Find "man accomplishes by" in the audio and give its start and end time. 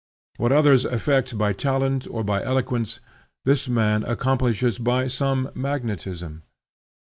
3.67-5.05